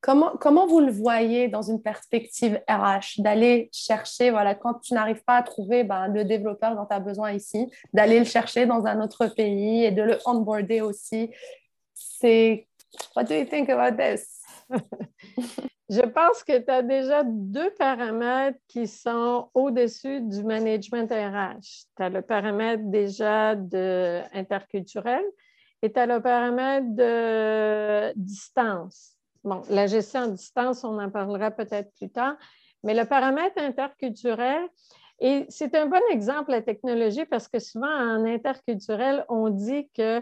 [0.00, 5.38] Comment, vous le voyez dans une perspective RH, d'aller chercher, voilà, quand tu n'arrives pas
[5.38, 9.00] à trouver ben, le développeur dont tu as besoin ici, d'aller le chercher dans un
[9.02, 11.30] autre pays et de le onboarder aussi?
[11.94, 12.68] C'est,
[13.16, 14.42] what do you think about this?
[15.88, 21.86] Je pense que tu as déjà deux paramètres qui sont au-dessus du management RH.
[21.96, 25.22] Tu as le paramètre déjà de interculturel
[25.82, 29.15] et tu as le paramètre de distance.
[29.46, 32.34] Bon, la gestion à distance, on en parlera peut-être plus tard,
[32.82, 34.60] mais le paramètre interculturel,
[35.20, 40.20] et c'est un bon exemple, la technologie, parce que souvent en interculturel, on dit que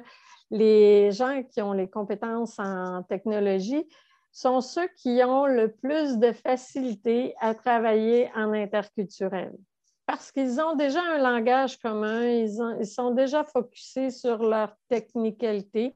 [0.51, 3.89] les gens qui ont les compétences en technologie
[4.31, 9.55] sont ceux qui ont le plus de facilité à travailler en interculturel.
[10.05, 15.95] Parce qu'ils ont déjà un langage commun, ils, sont déjà focusés sur leur technicalité.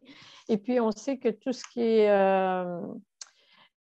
[0.49, 2.81] Et puis, on sait que tout ce qui est euh,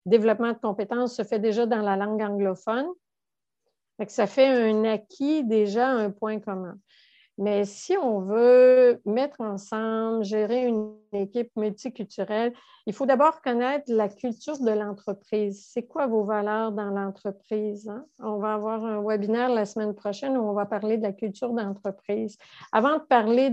[0.06, 2.86] développement de compétences se fait déjà dans la langue anglophone.
[4.08, 6.78] ça fait un acquis déjà un point commun.
[7.38, 12.52] Mais si on veut mettre ensemble, gérer une équipe multiculturelle,
[12.86, 15.66] il faut d'abord connaître la culture de l'entreprise.
[15.72, 17.88] C'est quoi vos valeurs dans l'entreprise?
[17.88, 18.04] Hein?
[18.18, 21.52] On va avoir un webinaire la semaine prochaine où on va parler de la culture
[21.52, 22.36] d'entreprise.
[22.70, 23.50] Avant de parler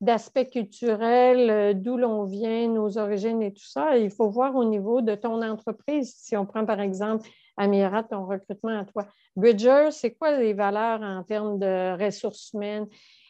[0.00, 4.64] d'aspects culturels, euh, d'où l'on vient, nos origines et tout ça, il faut voir au
[4.64, 6.14] niveau de ton entreprise.
[6.16, 9.06] Si on prend par exemple Amira, ton recrutement à toi.
[9.34, 12.86] Bridger, c'est quoi les valeurs en termes de ressources humaines?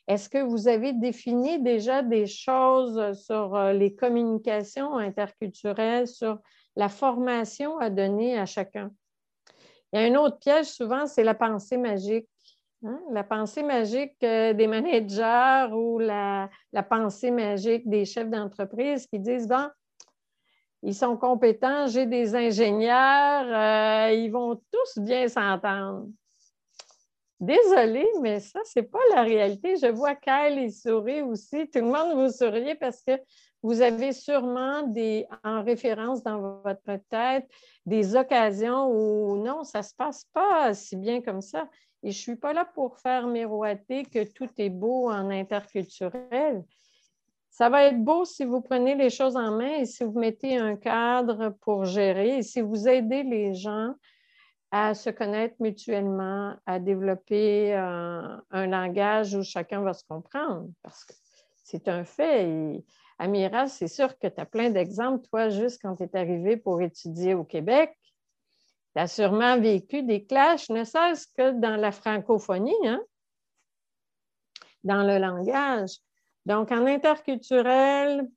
[0.09, 6.39] Est-ce que vous avez défini déjà des choses sur euh, les communications interculturelles, sur
[6.77, 8.91] la formation à donner à chacun?
[9.93, 12.29] Il y a un autre piège souvent, c'est la pensée magique.
[12.85, 13.01] Hein?
[13.13, 16.51] La pensée magique euh, des managers ou la,
[16.89, 19.69] pensée magique des chefs d'entreprise qui disent, bon,
[20.87, 26.07] ils sont compétents, j'ai des ingénieurs, euh, ils vont tous bien s'entendre.
[27.41, 29.75] Désolée, mais ça, ce n'est pas la réalité.
[29.83, 31.69] Je vois Kyle, il sourit aussi.
[31.69, 33.21] Tout le monde vous souriez parce que
[33.65, 37.51] vous avez sûrement des, en référence dans votre tête
[37.85, 41.69] des occasions où non, ça ne se passe pas si bien comme ça.
[42.05, 46.63] Et je ne suis pas là pour faire miroiter que tout est beau en interculturel.
[47.57, 50.59] Ça va être beau si vous prenez les choses en main et si vous mettez
[50.59, 53.95] un cadre pour gérer et si vous aidez les gens
[54.71, 61.15] à se connaître mutuellement, à développer un, langage où chacun va se comprendre, parce que
[61.65, 62.85] c'est un fait.
[63.19, 65.27] Amira, c'est sûr que tu as plein d'exemples.
[65.31, 67.97] Toi, juste quand tu es arrivé pour étudier au Québec,
[68.95, 73.01] tu as sûrement vécu des clashs, ne serait-ce que dans la francophonie, hein?
[74.85, 76.03] dans le langage.
[76.47, 78.29] Donc, en interculturel,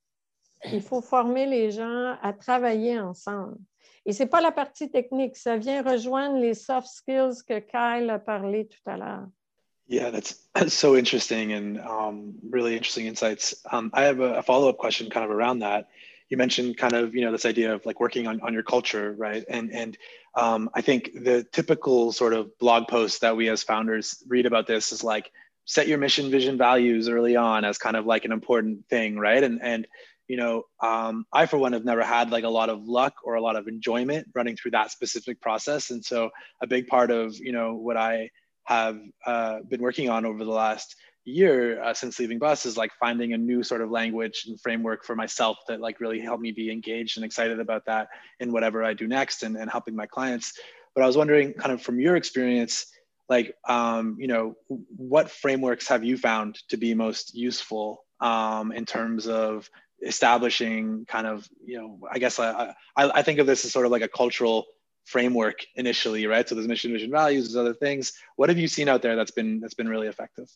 [0.66, 3.58] il faut former les gens à travailler ensemble.
[4.06, 8.10] Et ce n'est pas la partie technique, ça vient rejoindre les soft skills que Kyle
[8.10, 9.28] a parlé tout à l'heure.
[9.88, 10.40] Yeah, that's,
[10.74, 13.56] so interesting and um, really interesting insights.
[13.72, 15.90] Um, I have a, a follow-up question kind of around that.
[16.30, 19.14] You mentioned kind of, you know, this idea of like working on, on your culture,
[19.18, 19.44] right?
[19.50, 19.98] And, and
[20.36, 24.68] um, I think the typical sort of blog post that we as founders read about
[24.68, 25.32] this is like,
[25.70, 29.44] set your mission, vision, values early on as kind of like an important thing, right?
[29.44, 29.88] And, and
[30.28, 33.36] you know, um, I for one have never had like a lot of luck or
[33.36, 35.92] a lot of enjoyment running through that specific process.
[35.92, 38.32] And so a big part of, you know, what I
[38.64, 42.92] have uh, been working on over the last year uh, since leaving bus is like
[43.00, 46.52] finding a new sort of language and framework for myself that like really helped me
[46.52, 48.08] be engaged and excited about that
[48.40, 50.54] in whatever I do next and, and helping my clients.
[50.96, 52.88] But I was wondering kind of from your experience,
[53.30, 58.86] like, um, you know, what frameworks have you found to be most useful um, in
[58.86, 59.70] terms of
[60.02, 63.86] establishing kind of you know i guess I, I, I think of this as sort
[63.86, 64.66] of like a cultural
[65.10, 66.48] framework initially right?
[66.48, 68.14] So there's mission vision values there's other things.
[68.36, 70.50] What have you seen out there that's been that's been really effective?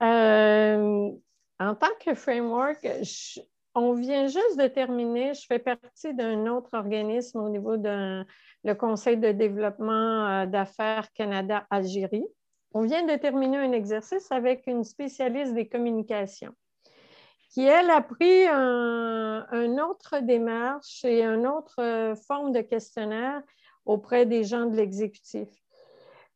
[0.00, 1.16] Euh,
[1.58, 3.40] en tant que framework je,
[3.78, 8.24] on vient juste de terminer je fais partie d'un autre organisme au niveau de
[8.64, 12.26] le conseil de développement euh, d'affaires canada algérie
[12.72, 16.54] on vient de terminer un exercice avec une spécialiste des communications
[17.50, 23.42] qui, elle, a pris un, autre démarche et une autre euh, forme de questionnaire
[23.86, 25.48] auprès des gens de l'exécutif.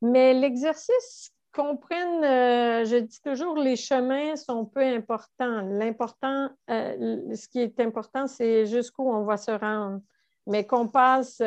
[0.01, 5.63] Mais l'exercice comprenne, euh, je dis toujours, les chemins sont peu importants.
[5.63, 10.01] L'important, euh, ce qui est important, c'est jusqu'où on va se rendre.
[10.47, 11.39] Mais qu'on passe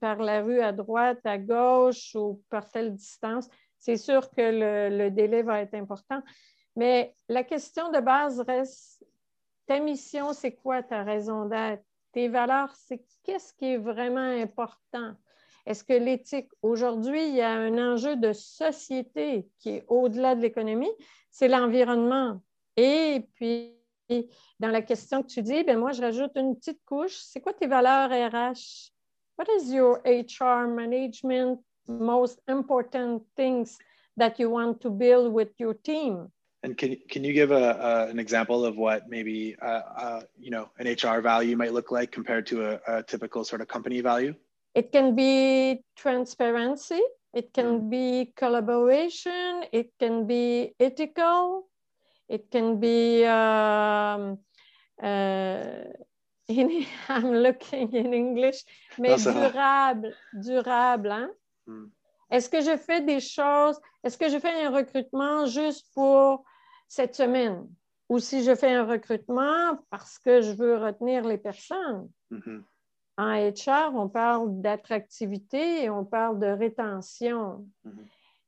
[0.00, 5.08] par la rue à droite, à gauche ou par telle distance, c'est sûr que le
[5.10, 6.20] délai va être important.
[6.74, 9.04] Mais la question de base reste
[9.66, 11.84] ta mission, c'est quoi ta raison d'être?
[12.12, 15.14] tes valeurs, c'est qu'est-ce qui est vraiment important?
[15.66, 20.42] Est-ce que l'éthique, aujourd'hui, il y a un enjeu de société qui est au-delà de
[20.42, 20.92] l'économie,
[21.30, 22.40] c'est l'environnement.
[22.76, 23.76] Et puis,
[24.58, 27.16] dans la question que tu dis, ben moi, je rajoute une petite couche.
[27.16, 28.92] C'est quoi tes valeurs RH?
[29.38, 33.78] What is your HR management most important things
[34.16, 36.28] that you want to build with your team?
[36.62, 40.68] And can, can you give a, an example of what maybe uh, uh, you know
[40.78, 44.34] an HR value might look like compared to a, typical sort of company value?
[44.74, 47.02] It can be transparency.
[47.34, 47.90] It can mm.
[47.90, 49.64] be collaboration.
[49.72, 51.66] It can be ethical.
[52.28, 53.24] It can be.
[53.24, 54.38] Um,
[55.02, 55.84] uh,
[56.50, 58.64] in, I'm looking in English,
[58.98, 61.12] mais durable, durable.
[61.12, 61.30] Hein?
[61.68, 61.90] Mm.
[62.30, 66.44] Est-ce que je fais des choses, est-ce que je fais un recrutement juste pour
[66.88, 67.68] cette semaine?
[68.08, 72.08] Ou si je fais un recrutement parce que je veux retenir les personnes?
[72.32, 72.62] Mm-hmm.
[73.18, 77.66] En HR, on parle d'attractivité et on parle de rétention.
[77.86, 78.04] Mm-hmm.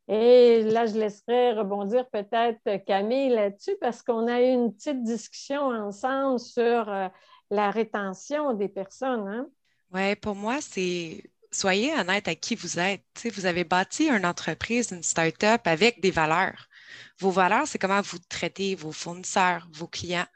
[0.08, 5.62] Et là, je laisserai rebondir peut-être Camille là-dessus parce qu'on a eu une petite discussion
[5.62, 7.08] ensemble sur euh,
[7.50, 9.28] la rétention des personnes.
[9.28, 9.46] Hein?
[9.92, 11.22] Oui, pour moi, c'est
[11.52, 13.04] soyez honnête à qui vous êtes.
[13.34, 16.68] vous avez bâti une entreprise, une start-up avec des valeurs.
[17.18, 20.26] Vos valeurs, c'est comment vous traitez vos fournisseurs, vos clients.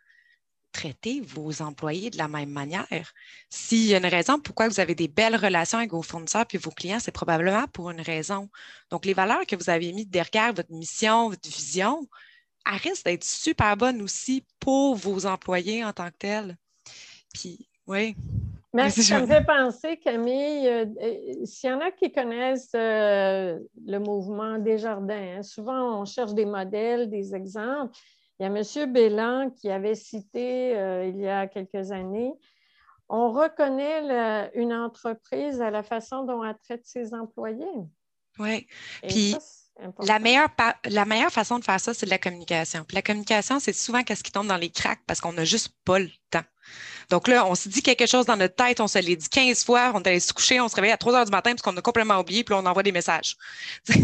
[0.77, 3.15] Traitez vos employés de la même manière.
[3.49, 6.59] S'il y a une raison pourquoi vous avez des belles relations avec vos fournisseurs puis
[6.59, 8.51] vos clients, c'est probablement pour une raison.
[8.91, 12.07] Donc, les valeurs que vous avez mises derrière votre mission, votre vision,
[12.67, 16.57] elles risquent d'être super bonnes aussi pour vos employés en tant que tels.
[17.33, 18.15] Puis, oui,
[18.77, 23.59] mais ça me fait penser, Camille, euh, euh, s'il y en a qui connaissent euh,
[23.87, 27.97] le mouvement Desjardins, hein, souvent on cherche des modèles, des exemples.
[28.39, 28.93] Il y a M.
[28.93, 30.71] Bélan qui avait cité
[31.09, 32.33] il y a quelques années,
[33.09, 37.65] on reconnaît une entreprise à la façon dont elle traite ses employés.
[38.39, 38.67] Oui.
[39.07, 39.37] Puis
[40.01, 40.49] la meilleure,
[40.85, 42.85] la meilleure façon de faire ça, c'est de la communication.
[42.85, 45.75] Puis la communication, c'est souvent qu'est-ce qui tombe dans les cracks parce qu'on n'a juste
[45.85, 46.45] pas le temps.
[47.11, 49.65] Donc là, on se dit quelque chose dans notre tête, on se l'est dit 15
[49.65, 51.63] fois, on est allé se coucher, on se réveille à 3 heures du matin parce
[51.63, 53.37] qu'on a complètement oublié, puis on envoie des messages.
[53.89, 53.95] Je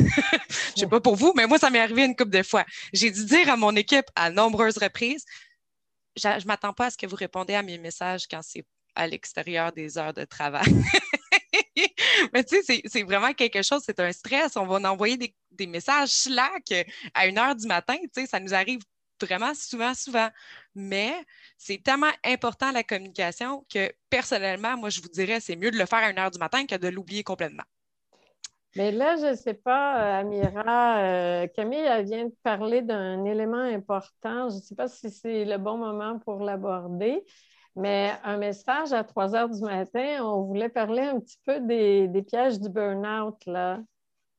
[0.77, 2.65] sais pas pour vous, mais moi, ça m'est arrivé une couple de fois.
[2.93, 5.25] J'ai dû dire à mon équipe à nombreuses reprises,
[6.17, 9.07] je ne m'attends pas à ce que vous répondez à mes messages quand c'est à
[9.07, 10.67] l'extérieur des heures de travail.
[12.33, 14.57] mais tu sais, c'est vraiment quelque chose, c'est un stress.
[14.57, 16.73] On va envoyer des, des messages Slack
[17.15, 18.81] à une heure du matin, tu sais, ça nous arrive
[19.21, 20.29] vraiment souvent, souvent.
[20.75, 21.15] Mais
[21.57, 25.87] c'est tellement important la communication que personnellement, moi, je vous dirais, c'est mieux de le
[25.87, 27.65] faire à une heure du matin que de l'oublier complètement.
[28.75, 33.59] Mais là, je ne sais pas, euh, Amira, euh, Camille, vient de parler d'un élément
[33.59, 34.49] important.
[34.49, 37.23] Je ne sais pas si c'est le bon moment pour l'aborder,
[37.77, 42.09] mais un message à 3 heures du matin, on voulait parler un petit peu des,
[42.09, 43.37] des pièges du burn-out.
[43.47, 43.81] Là.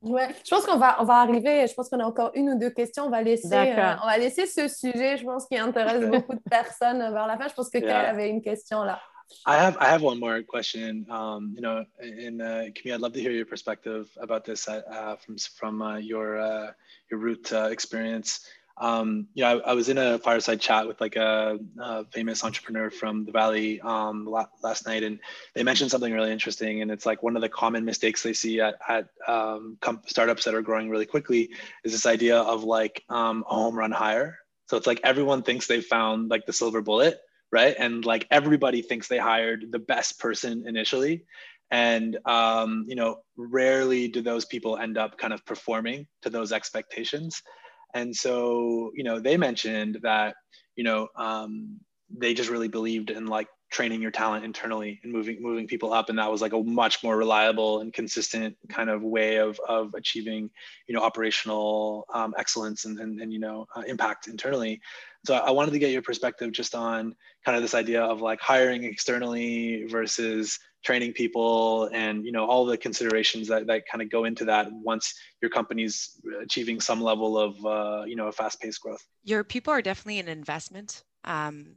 [0.03, 1.65] Ouais, je pense qu'on va, on va arriver.
[1.65, 3.05] Je pense qu'on a encore une ou deux questions.
[3.05, 6.49] On va laisser, euh, on va laisser ce sujet, je pense, qui intéresse beaucoup de
[6.49, 7.47] personnes vers la fin.
[7.47, 8.09] Je pense que yeah.
[8.09, 8.99] avait une question là.
[9.47, 11.05] I have I have one more question.
[11.09, 15.15] Um, you know, in uh, Camille, I'd love to hear your perspective about this uh,
[15.15, 16.71] from from uh, your uh,
[17.09, 18.45] your root uh, experience.
[18.77, 22.43] Um, you know, I, I, was in a fireside chat with like a, a famous
[22.43, 25.19] entrepreneur from the Valley um, la- last night, and
[25.53, 26.81] they mentioned something really interesting.
[26.81, 30.55] And it's like one of the common mistakes they see at, at um, startups that
[30.55, 31.51] are growing really quickly
[31.83, 34.39] is this idea of like um, a home run hire.
[34.67, 37.19] So it's like everyone thinks they found like the silver bullet,
[37.51, 37.75] right?
[37.77, 41.25] And like everybody thinks they hired the best person initially.
[41.69, 46.51] And um, you know, rarely do those people end up kind of performing to those
[46.51, 47.43] expectations.
[47.93, 50.35] And so, you know, they mentioned that,
[50.75, 51.79] you know, um,
[52.09, 56.09] they just really believed in like training your talent internally and moving moving people up.
[56.09, 59.95] And that was like a much more reliable and consistent kind of way of, of
[59.95, 60.49] achieving
[60.87, 64.79] you know operational um, excellence and, and, and you know uh, impact internally.
[65.25, 68.41] So i wanted to get your perspective just on kind of this idea of like
[68.41, 74.09] hiring externally versus training people and you know all the considerations that, that kind of
[74.09, 78.81] go into that once your company's achieving some level of uh, you know a fast-paced
[78.81, 79.03] growth.
[79.23, 81.03] Your people are definitely an investment.
[81.23, 81.75] Um,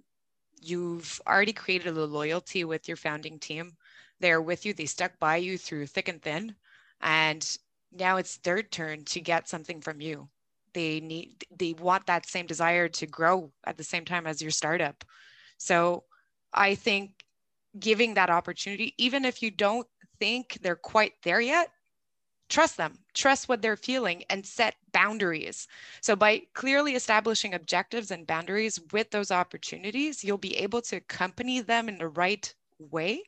[0.60, 3.76] you've already created a loyalty with your founding team.
[4.20, 4.72] They're with you.
[4.72, 6.54] They stuck by you through thick and thin.
[7.02, 7.58] And
[7.92, 10.28] now it's their turn to get something from you.
[10.72, 14.50] They need they want that same desire to grow at the same time as your
[14.50, 15.04] startup.
[15.58, 16.04] So
[16.52, 17.10] i think
[17.78, 19.86] giving that opportunity, even if you don't
[20.18, 21.70] think they're quite there yet,
[22.48, 25.66] trust them, trust what they're feeling, and set boundaries.
[26.00, 31.60] So, by clearly establishing objectives and boundaries with those opportunities, you'll be able to accompany
[31.60, 33.22] them in the right way,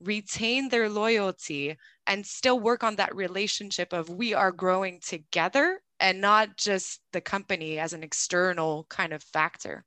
[0.00, 6.20] retain their loyalty, and still work on that relationship of we are growing together and
[6.20, 9.84] not just the company as an external kind of factor.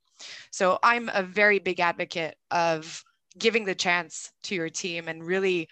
[0.51, 3.03] So I'm a very big advocate of
[3.37, 5.67] giving the chance to your team and really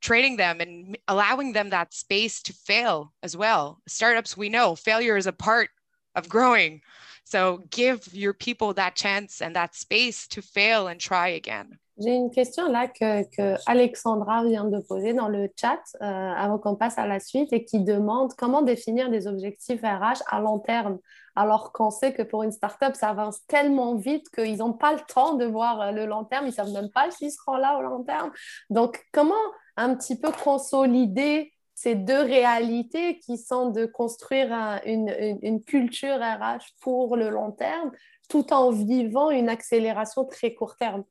[0.00, 3.80] training them and allowing them that space to fail as well.
[3.86, 5.68] Startups, we know failure is a part
[6.14, 6.80] of growing.
[7.24, 11.78] So give your people that chance and that space to fail and try again.
[12.02, 16.58] J'ai une question là que, que, Alexandra vient de poser dans le chat euh, avant
[16.58, 20.60] qu'on passe à la suite et qui demande comment définir des objectifs RH à long
[20.60, 20.98] terme
[21.40, 25.00] alors qu'on sait que pour une startup, ça avance tellement vite qu'ils n'ont pas le
[25.00, 27.78] temps de voir euh, le long terme, ils ne savent même pas s'ils seront là
[27.78, 28.30] au long terme.
[28.68, 29.34] Donc, comment
[29.76, 34.52] un petit peu consolider ces deux réalités qui sont de construire
[34.84, 37.90] une, culture RH pour le long terme
[38.28, 41.04] tout en vivant une accélération très court terme?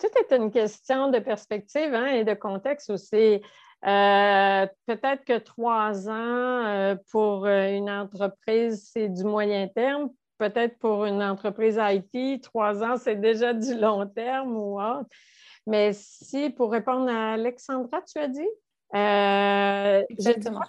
[0.00, 3.42] Tout est une question de perspective hein, et de contexte aussi.
[3.84, 10.10] Euh, peut-être que trois ans euh, pour euh, une entreprise, c'est du moyen terme.
[10.38, 15.08] Peut-être pour une entreprise IT, trois ans, c'est déjà du long terme ou autre.
[15.66, 18.48] Mais si, pour répondre à Alexandra, tu as dit?
[20.10, 20.60] Exactement.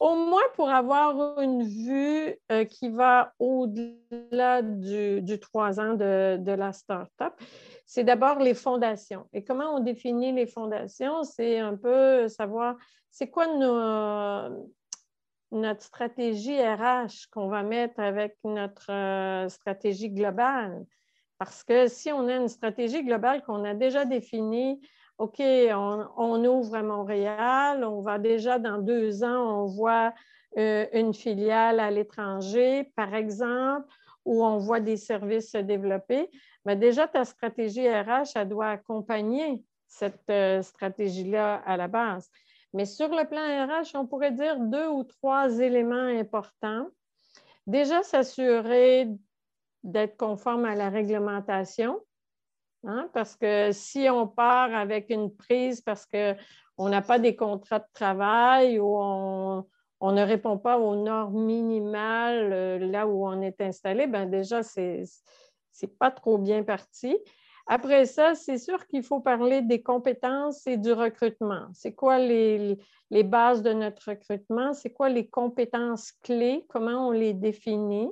[0.00, 6.72] Au moins pour avoir une vue euh, qui va au-delà du, trois ans de, la
[6.72, 7.32] start-up,
[7.86, 9.28] c'est d'abord les fondations.
[9.32, 11.22] Et comment on définit les fondations?
[11.22, 12.76] C'est un peu savoir
[13.12, 13.46] c'est quoi
[15.52, 20.84] notre stratégie RH qu'on va mettre avec notre euh, stratégie globale.
[21.38, 24.80] Parce que si on a une stratégie globale qu'on a déjà définie,
[25.18, 30.12] OK, on, ouvre à Montréal, on va déjà dans deux ans, on voit
[30.58, 33.86] euh, une filiale à l'étranger, par exemple,
[34.24, 36.30] où on voit des services se développer.
[36.64, 42.28] Mais déjà, ta stratégie RH, elle doit accompagner cette euh, stratégie-là à la base.
[42.72, 46.88] Mais sur le plan RH, on pourrait dire deux ou trois éléments importants.
[47.68, 49.08] Déjà, s'assurer
[49.84, 52.00] d'être conforme à la réglementation.
[52.86, 57.78] Hein, parce que si on part avec une prise parce qu'on n'a pas des contrats
[57.78, 59.64] de travail ou on,
[60.12, 65.08] ne répond pas aux normes minimales euh, là où on est installé, ben déjà, c'est
[65.98, 67.16] pas trop bien parti.
[67.66, 71.68] Après ça, c'est sûr qu'il faut parler des compétences et du recrutement.
[71.72, 72.76] C'est quoi les,
[73.10, 74.74] les, bases de notre recrutement?
[74.74, 76.66] C'est quoi les compétences clés?
[76.68, 78.10] Comment on les définit?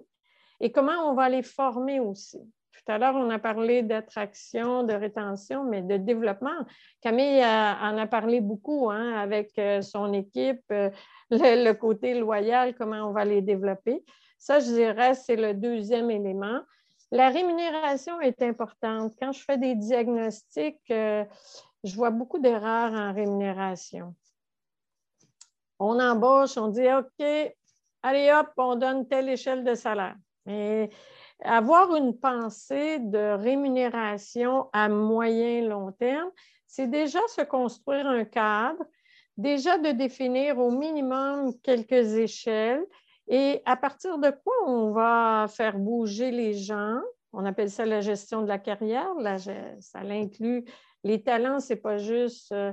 [0.60, 2.40] Et comment on va les former aussi?
[2.84, 6.66] Tout à l'heure, on a parlé d'attraction, de rétention, mais de développement.
[7.00, 10.90] Camille en a parlé beaucoup hein, avec euh, son équipe, euh,
[11.30, 14.04] le, côté loyal, comment on va les développer.
[14.36, 16.60] Ça, je dirais, c'est le deuxième élément.
[17.12, 19.14] La rémunération est importante.
[19.20, 21.24] Quand je fais des diagnostics, euh,
[21.84, 24.12] je vois beaucoup d'erreurs en rémunération.
[25.78, 27.54] On embauche, on dit OK,
[28.02, 30.16] allez hop, on donne telle échelle de salaire.
[30.46, 30.90] Mais
[31.44, 36.30] avoir une pensée de rémunération à moyen long terme,
[36.66, 38.82] c'est déjà se construire un cadre,
[39.36, 42.84] déjà de définir au minimum quelques échelles
[43.28, 47.00] et à partir de quoi on va faire bouger les gens?
[47.32, 49.08] On appelle ça la gestion de la carrière.
[49.80, 50.64] ça inclut
[51.04, 52.72] les talents, ce n'est pas juste euh,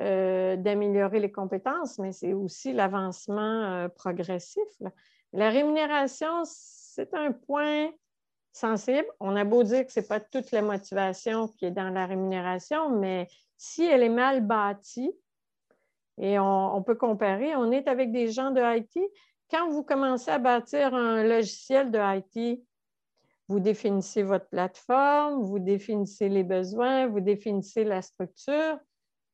[0.00, 4.62] euh, d'améliorer les compétences, mais c'est aussi l'avancement euh, progressif.
[5.32, 7.90] La rémunération, c'est un point
[8.52, 9.06] sensible.
[9.20, 12.06] On a beau dire que ce n'est pas toute la motivation qui est dans la
[12.06, 15.12] rémunération, mais si elle est mal bâtie,
[16.22, 18.98] et on, peut comparer, on est avec des gens de IT.
[19.50, 22.62] Quand vous commencez à bâtir un logiciel de IT,
[23.48, 28.78] vous définissez votre plateforme, vous définissez les besoins, vous définissez la structure.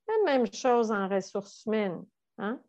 [0.09, 2.05] La même chose en ressources humaines.
[2.39, 2.61] Hein?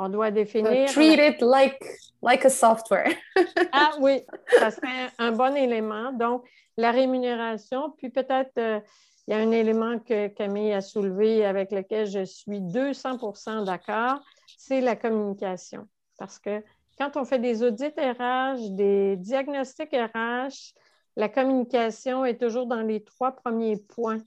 [0.00, 0.88] On doit définir.
[0.92, 1.82] treat it like,
[2.22, 3.12] like a software.
[3.72, 4.22] ah oui,
[4.58, 6.12] ça serait un bon élément.
[6.12, 6.44] Donc,
[6.76, 8.80] la rémunération, puis peut-être euh,
[9.26, 14.20] il y a un élément que Camille a soulevé avec lequel je suis 200% d'accord,
[14.56, 15.86] c'est la communication.
[16.16, 16.62] Parce que
[16.96, 20.72] quand on fait des audits RH, des diagnostics RH,
[21.16, 24.22] la communication est toujours dans les trois premiers points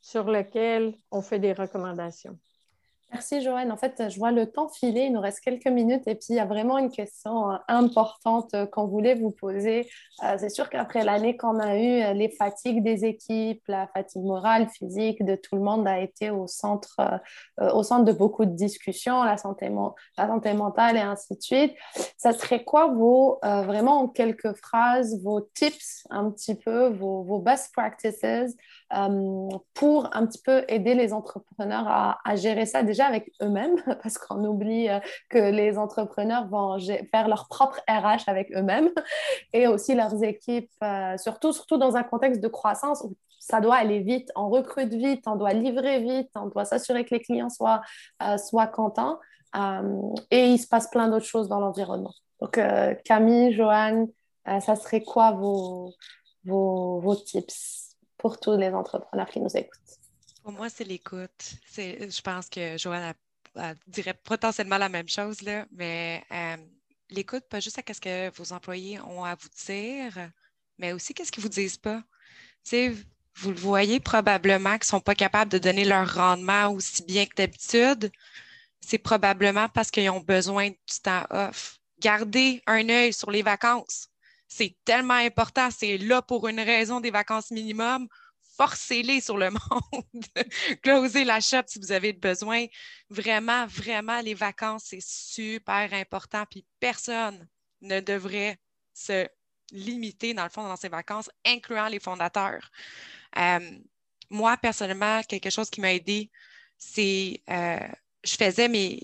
[0.00, 2.36] sur lesquels on fait des recommandations.
[3.12, 3.70] Merci Joanne.
[3.70, 5.02] En fait, je vois le temps filer.
[5.02, 8.54] Il nous reste quelques minutes et puis il y a vraiment une question euh, importante
[8.54, 9.86] euh, qu'on voulait vous poser.
[10.24, 14.66] Euh, c'est sûr qu'après l'année qu'on a eue, les fatigues des équipes, la fatigue morale,
[14.70, 16.96] physique de tout le monde a été au centre,
[17.60, 21.74] au centre de beaucoup de discussions, la santé, mentale et ainsi de suite.
[22.16, 27.72] Ça serait quoi vos, vraiment en quelques phrases, vos tips un petit peu, vos best
[27.74, 28.56] practices
[29.74, 34.44] pour un petit peu aider les entrepreneurs à, gérer ça déjà avec eux-mêmes, parce qu'on
[34.44, 36.78] oublie euh, que les entrepreneurs vont
[37.10, 38.90] faire leur propre RH avec eux-mêmes
[39.52, 43.76] et aussi leurs équipes, euh, surtout, surtout dans un contexte de croissance où ça doit
[43.76, 47.50] aller vite, on recrute vite, on doit livrer vite, on doit s'assurer que les clients
[47.50, 47.80] soient,
[48.22, 49.18] euh, soient contents.
[50.30, 52.14] et il se passe plein d'autres choses dans l'environnement.
[52.40, 52.58] Donc,
[53.04, 54.08] Camille, Joanne,
[54.46, 55.92] ça serait quoi vos,
[56.44, 57.81] vos, vos tips?
[58.22, 59.98] Pour tous les entrepreneurs qui nous écoutent?
[60.44, 61.54] Pour moi, c'est l'écoute.
[61.76, 63.12] Je pense que Joanne
[63.88, 66.56] dirait potentiellement la même chose, là, mais euh,
[67.10, 70.30] l'écoute, pas juste à ce que vos employés ont à vous dire,
[70.78, 72.02] mais aussi qu'est-ce qu'ils vous disent pas.
[73.34, 77.26] vous le voyez probablement qu'ils ne sont pas capables de donner leur rendement aussi bien
[77.26, 78.12] que d'habitude.
[78.80, 81.80] C'est probablement parce qu'ils ont besoin du temps off.
[81.98, 84.08] Gardez un œil sur les vacances.
[84.54, 85.70] C'est tellement important.
[85.70, 88.08] C'est là pour une raison des vacances minimum
[88.56, 90.24] forcez-les sur le monde.
[90.82, 92.66] Closez la shop si vous avez besoin.
[93.10, 96.44] Vraiment, vraiment, les vacances, c'est super important.
[96.50, 97.48] Puis personne
[97.80, 98.58] ne devrait
[98.94, 99.26] se
[99.72, 102.70] limiter, dans le fond, dans ses vacances, incluant les fondateurs.
[103.38, 103.78] Euh,
[104.30, 106.30] moi, personnellement, quelque chose qui m'a aidé,
[106.78, 107.88] c'est euh,
[108.22, 109.00] je faisais mes,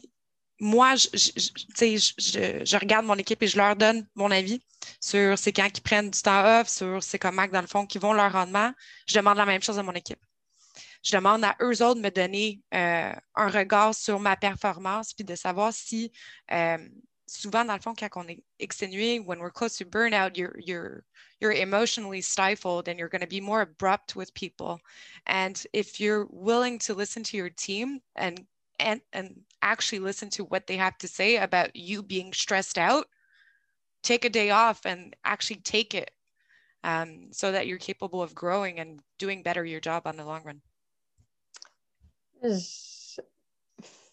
[0.61, 4.61] moi, je, regarde mon équipe et je leur donne mon avis
[5.01, 7.99] sur c'est quand qui prennent du temps off, sur c'est comment, dans le fond, qui
[7.99, 8.73] vont leur rendement.
[9.07, 10.19] Je demande la même chose à mon équipe.
[11.03, 15.25] Je demande à eux autres de me donner euh, un regard sur ma performance, puis
[15.25, 16.11] de savoir si,
[16.51, 16.79] euh,
[17.27, 21.05] souvent, dans le fond, quand on est exténué, when we're close to burnout, you're, you're,
[21.41, 24.81] you're emotionally stifled and you're going to be more abrupt with people.
[25.27, 28.45] And if you're willing to listen to your team and
[28.81, 33.07] and and actually listen to what they have to say about you being stressed out
[34.03, 36.11] take a day off and actually take it
[36.85, 40.43] um, so that you're capable of growing and doing better your job on the long
[40.45, 40.61] run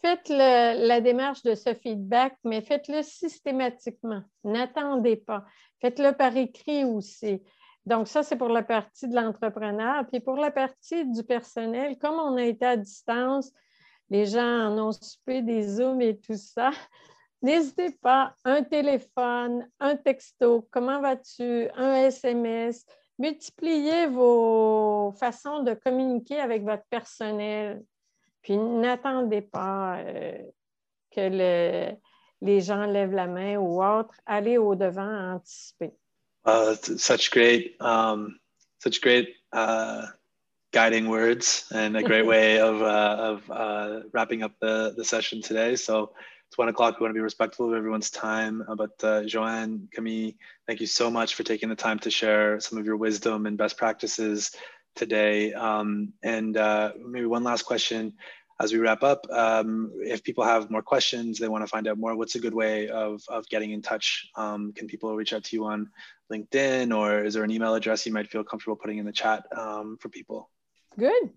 [0.05, 4.21] faites le, la démarche de ce feedback, mais faites-le systématiquement.
[4.43, 5.45] N'attendez pas.
[5.81, 7.41] Faites-le par écrit aussi.
[7.85, 10.05] Donc, ça, c'est pour la partie de l'entrepreneur.
[10.07, 13.51] Puis pour la partie du personnel, comme on a été à distance,
[14.09, 16.71] les gens en ont soupé des Zooms et tout ça.
[17.41, 22.85] N'hésitez pas, un téléphone, un texto, comment vas-tu, un SMS,
[23.19, 27.83] multipliez vos façons de communiquer avec votre personnel.
[28.41, 30.41] Puis n'attendez pas euh,
[31.11, 31.97] que
[32.41, 34.15] les gens lèvent la main ou autre.
[34.25, 35.93] Allez au-devant, anticiper.
[36.45, 38.37] Uh, such great, um,
[38.79, 40.05] such great uh,
[40.75, 45.41] guiding words and a great way of, uh, of uh, wrapping up the, the session
[45.41, 45.73] today.
[45.73, 46.11] So
[46.49, 46.99] it's one o'clock.
[46.99, 48.61] We want to be respectful of everyone's time.
[48.67, 50.33] Uh, but uh, Joanne, Camille,
[50.67, 53.57] thank you so much for taking the time to share some of your wisdom and
[53.57, 54.51] best practices
[54.97, 55.53] today.
[55.53, 58.11] Um, and uh, maybe one last question
[58.59, 59.25] as we wrap up.
[59.31, 62.53] Um, if people have more questions, they want to find out more, what's a good
[62.53, 64.29] way of, of getting in touch?
[64.35, 65.89] Um, can people reach out to you on
[66.29, 69.45] LinkedIn or is there an email address you might feel comfortable putting in the chat
[69.57, 70.49] um, for people?
[70.97, 71.29] Good.